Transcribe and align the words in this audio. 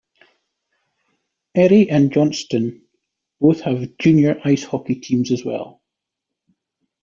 Erie 1.53 1.91
and 1.91 2.11
Johnstown 2.11 2.81
both 3.39 3.61
have 3.61 3.99
junior 3.99 4.41
ice 4.43 4.63
hockey 4.63 4.95
teams 4.95 5.31
as 5.31 5.45
well. 5.45 5.83